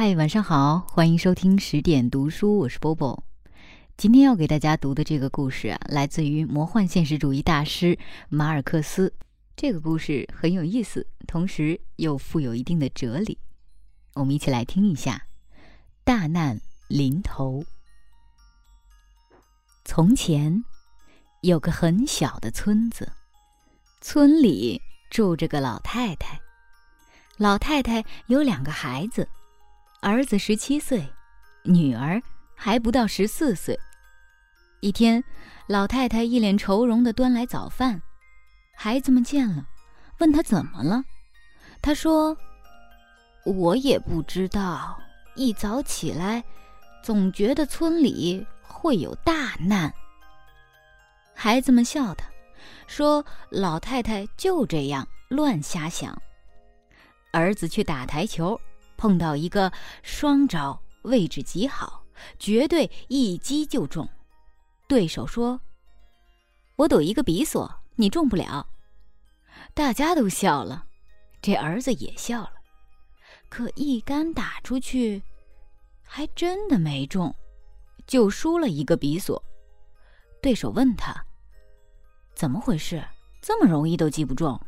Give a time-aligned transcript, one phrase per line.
[0.00, 3.20] 嗨，晚上好，欢迎收听十点读书，我是波波。
[3.96, 7.98] 今天要给大家读的这个故事啊，来自于魔幻现实主义大师
[8.28, 9.12] 马尔克斯。
[9.56, 13.36] 这个故事很有意思，同时又富有一定的哲理。
[14.14, 15.20] 我们一起来听一下。
[16.04, 17.64] 大难临头。
[19.84, 20.62] 从前
[21.40, 23.10] 有个很小的村子，
[24.00, 24.80] 村里
[25.10, 26.40] 住着个老太太。
[27.36, 29.28] 老太太有两个孩子，
[30.00, 31.04] 儿子十七岁，
[31.64, 32.22] 女儿
[32.54, 33.78] 还不到十四岁。
[34.80, 35.22] 一天，
[35.66, 38.00] 老太太一脸愁容地端来早饭，
[38.76, 39.66] 孩子们见了，
[40.18, 41.02] 问她怎么了。
[41.82, 42.36] 她说
[43.44, 44.96] ：“我也不知道。”
[45.34, 46.42] 一早起来，
[47.02, 49.92] 总觉得村里会有大难。
[51.34, 52.24] 孩子们笑他，
[52.86, 56.16] 说：“老太太就这样乱瞎想。”
[57.32, 58.60] 儿子去打台球，
[58.98, 62.04] 碰到一个双招，位置极好，
[62.38, 64.06] 绝对一击就中。
[64.88, 65.58] 对手说
[66.76, 68.66] ：“我赌一个比索，你中不了。”
[69.72, 70.84] 大家都笑了，
[71.40, 72.52] 这儿子也笑了。
[73.48, 75.22] 可一杆打出去，
[76.02, 77.34] 还真的没中，
[78.06, 79.42] 就输了一个比索。
[80.42, 81.24] 对手问他
[82.34, 83.02] ：“怎么回事？
[83.40, 84.60] 这么容易都击不中？”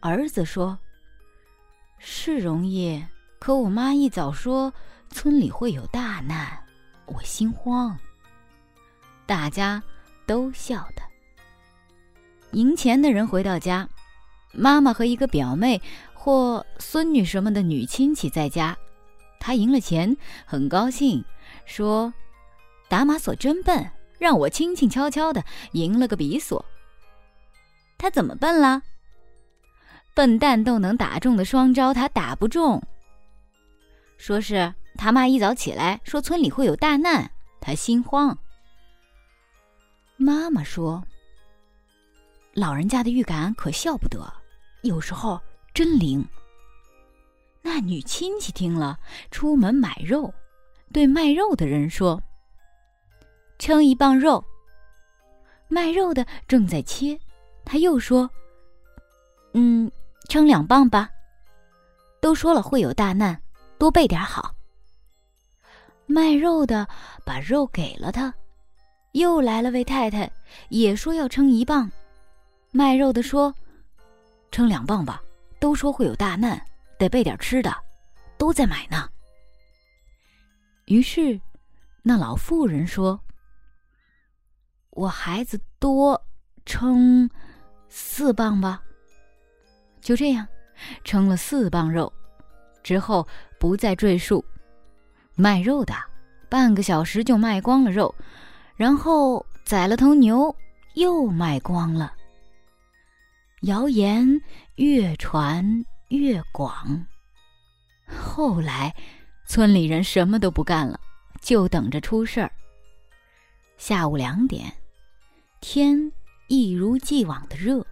[0.00, 0.78] 儿子说
[1.98, 3.04] ：“是容易，
[3.38, 4.72] 可我妈一早说
[5.10, 6.58] 村里会有大难，
[7.06, 7.98] 我心慌。”
[9.26, 9.82] 大家
[10.26, 11.06] 都笑他。
[12.52, 13.88] 赢钱的人回到家，
[14.52, 15.80] 妈妈和一个表妹。
[16.20, 18.76] 或孙女什么的女亲戚在家，
[19.38, 21.24] 他赢了钱，很高兴，
[21.64, 22.12] 说
[22.88, 23.88] ：“打马索真笨，
[24.18, 26.62] 让我轻轻悄悄的赢了个比索。”
[27.96, 28.82] 他怎么笨了？
[30.18, 32.82] 笨蛋都能打中的双招，他打不中。
[34.16, 38.36] 说是他妈一早起来说村里会有大难，他心慌。
[40.16, 41.00] 妈妈说
[42.52, 44.20] ：“老人家的预感可笑不得，
[44.82, 45.40] 有时候。”
[45.72, 46.26] 真灵！
[47.62, 48.98] 那女亲戚听了，
[49.30, 50.34] 出门买肉，
[50.92, 52.20] 对卖肉的人说
[53.60, 54.44] ：“称一磅肉。”
[55.70, 57.16] 卖肉的正在切，
[57.64, 58.28] 他又说
[59.54, 59.88] ：“嗯，
[60.28, 61.10] 称两磅吧。”
[62.22, 63.40] 都说了会有大难，
[63.78, 64.54] 多备点好。
[66.06, 66.88] 卖肉的
[67.24, 68.32] 把肉给了他，
[69.12, 70.30] 又来了位太太，
[70.68, 71.90] 也说要称一磅。
[72.70, 73.54] 卖肉的说
[74.50, 75.22] ：“称两磅吧。”
[75.60, 76.64] 都说会有大难，
[76.98, 77.76] 得备点吃的，
[78.36, 79.08] 都在买呢。
[80.84, 81.40] 于是，
[82.02, 83.20] 那老妇人说
[84.90, 86.20] ：“我孩子多，
[86.64, 87.28] 称
[87.88, 88.82] 四磅吧。”
[90.00, 90.46] 就这样，
[91.04, 92.12] 称了四磅肉，
[92.82, 93.26] 之后
[93.58, 94.44] 不再赘述。
[95.34, 95.94] 卖肉的
[96.48, 98.14] 半个小时就卖光了肉，
[98.76, 100.54] 然后宰了头牛，
[100.94, 102.12] 又卖光了。
[103.62, 104.26] 谣言
[104.76, 107.06] 越传越广，
[108.06, 108.94] 后来
[109.46, 110.98] 村里人什么都不干了，
[111.40, 112.50] 就等着出事儿。
[113.76, 114.72] 下午两点，
[115.60, 116.12] 天
[116.48, 117.84] 一如既往的热，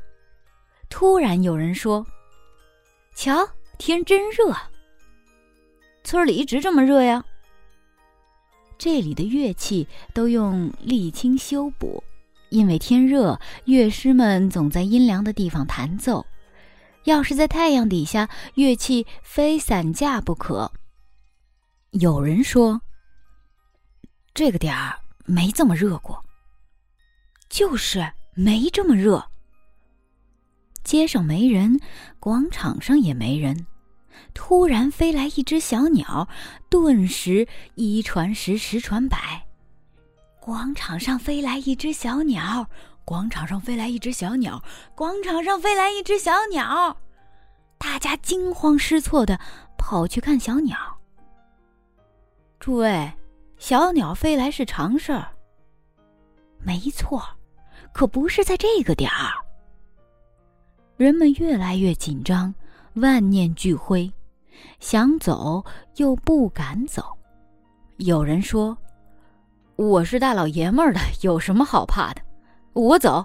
[0.89, 2.07] 突然有人说
[3.15, 3.49] ：“瞧，
[3.79, 4.57] 天真热，
[6.05, 7.25] 村里一直这么热呀。”
[8.79, 12.03] 这里的乐器都用沥青修补。
[12.51, 16.25] 因为天热，乐师们总在阴凉的地方弹奏。
[17.03, 20.71] 要是在太阳底下，乐器非散架不可。
[21.91, 22.81] 有人说
[24.33, 26.25] ：“这个点儿没这么热过。”
[27.51, 29.29] 就是没这么热。
[30.87, 31.81] 街上没人，
[32.21, 33.67] 广场上也没人。
[34.33, 36.29] 突然飞来一只小鸟，
[36.71, 39.45] 顿时一传十，十传百。
[40.41, 42.71] 广场上飞来一只小鸟，
[43.05, 44.63] 广场上飞来一只小鸟，
[44.95, 46.97] 广场上飞来一只小鸟，
[47.79, 49.41] 大家惊慌失措的
[49.77, 50.79] 跑去看小鸟。
[52.61, 53.13] 诸位，
[53.59, 55.27] 小鸟飞来是常事儿。
[56.61, 57.21] 没错，
[57.93, 59.46] 可不是在这个点儿。
[60.97, 62.55] 人们越来越紧张，
[62.95, 64.11] 万念俱灰，
[64.81, 65.63] 想走
[65.97, 67.05] 又不敢走。
[67.99, 68.77] 有人说。
[69.77, 72.23] 我是大老爷们儿的，有什么好怕的？
[72.73, 73.23] 我走。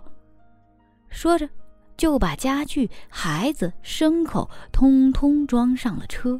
[1.07, 1.47] 说着，
[1.95, 6.38] 就把家具、孩子、牲口通通装上了车。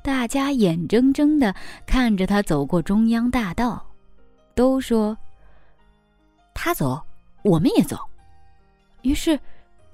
[0.00, 1.52] 大家眼睁睁的
[1.84, 3.84] 看着他走过中央大道，
[4.54, 5.18] 都说
[6.54, 7.02] ：“他走，
[7.42, 7.98] 我们也走。”
[9.02, 9.36] 于是，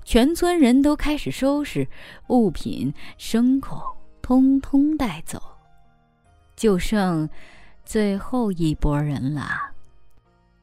[0.07, 1.87] 全村人都开始收拾
[2.29, 3.83] 物品，牲口
[4.23, 5.43] 通通带走。
[6.55, 7.29] 就剩
[7.85, 9.73] 最后一拨人了。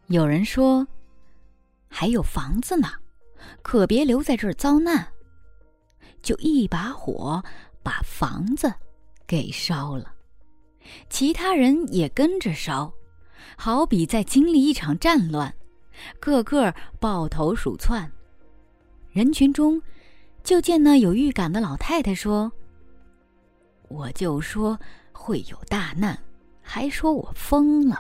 [0.08, 0.88] 有人说，
[1.90, 2.88] 还有房子呢，
[3.62, 5.10] 可别留在这儿遭难。
[6.22, 7.44] 就一把火
[7.84, 8.74] 把房子
[9.28, 10.14] 给烧了，
[11.10, 12.94] 其他人也跟着烧，
[13.58, 15.54] 好比在经历一场战乱，
[16.22, 18.10] 个个抱头鼠窜。
[19.14, 19.80] 人群中，
[20.44, 22.52] 就见那有预感的老太太说
[23.88, 24.80] ：“我就说
[25.12, 26.18] 会有大难，
[26.64, 28.00] 还说我疯了。”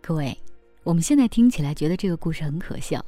[0.00, 0.38] 各位，
[0.84, 3.04] 我们现在听起来觉得这个故事很可笑。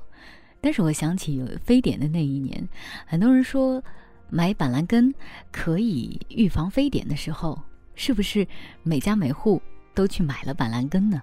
[0.61, 2.69] 但是我想起有非典的那一年，
[3.07, 3.81] 很多人说
[4.29, 5.15] 买板蓝根
[5.53, 7.57] 可以预防非典的时候，
[7.95, 8.45] 是不是
[8.83, 9.63] 每家每户
[9.95, 11.23] 都去买了板蓝根呢？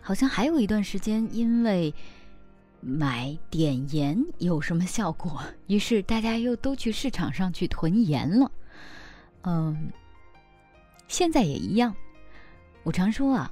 [0.00, 1.94] 好像还有一段时间，因为
[2.80, 8.50] 买碘盐有什么效果，于是大家又都去市场上去囤盐了。
[9.42, 9.90] 嗯，
[11.08, 11.94] 现在也一样。
[12.82, 13.50] 我常说啊，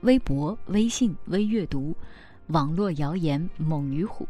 [0.00, 1.94] 微博、微信、微阅读，
[2.48, 4.26] 网络谣言猛于虎。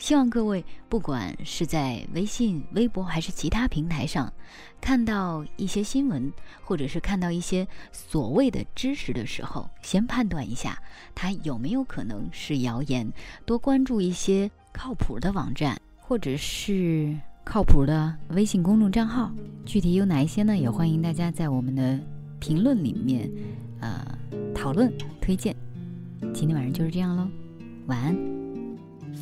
[0.00, 4.32] 希望各位，不管是在微信、微博还是其他平台上，
[4.80, 6.32] 看到一些新闻，
[6.62, 10.82] 或者是看到一些所谓的知识的时候，先判断一下
[11.14, 13.12] 它有没有可能是谣言，
[13.44, 17.14] 多关注一些靠谱的网站，或者是
[17.44, 19.30] 靠谱的微信公众账号。
[19.66, 20.56] 具体有哪一些呢？
[20.56, 22.00] 也欢迎大家在我们的
[22.38, 23.30] 评论里面，
[23.80, 24.02] 呃，
[24.54, 25.54] 讨论推荐。
[26.32, 27.28] 今天晚上就是这样喽，
[27.86, 28.49] 晚安。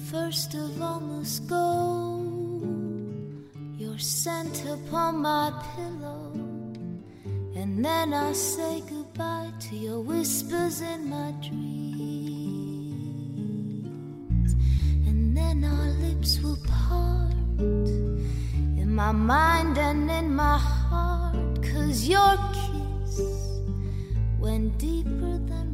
[0.06, 2.25] First of all must go.
[3.77, 6.33] Your scent upon my pillow,
[7.55, 11.59] and then I'll say goodbye to your whispers in my dreams,
[15.06, 22.37] and then our lips will part in my mind and in my heart, cause your
[22.55, 23.21] kiss
[24.39, 25.68] went deeper than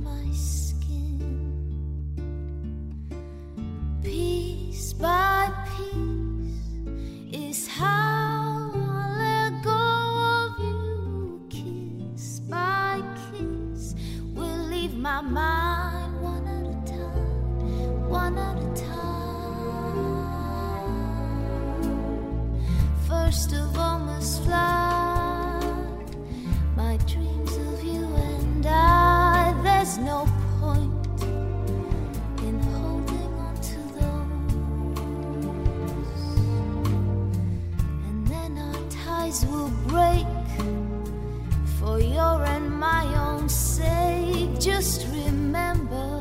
[44.65, 46.21] Just remember,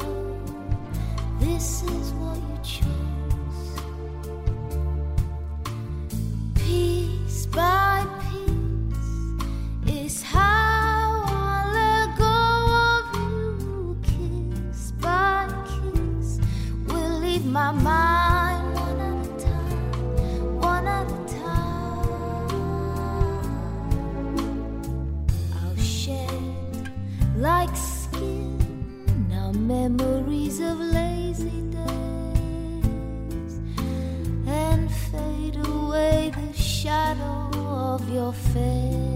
[1.40, 3.03] this is what you chose.
[17.54, 22.50] my mind one at a time, one at a time.
[25.62, 26.92] I'll shed
[27.38, 28.58] like skin
[29.36, 33.54] our memories of lazy days
[34.48, 37.52] and fade away the shadow
[37.94, 39.13] of your face.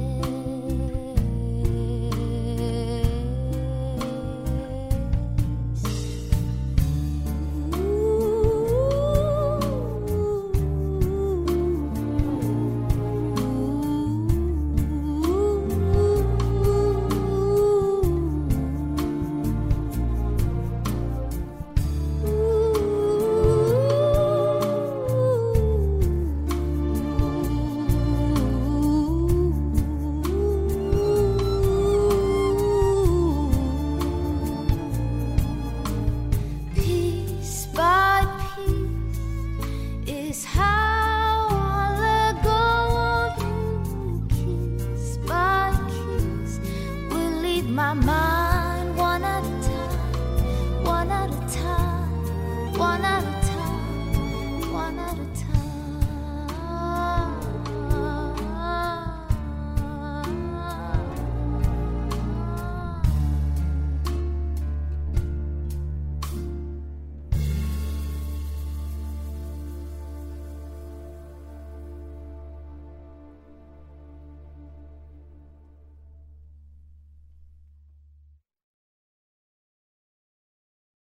[47.88, 48.27] my mind.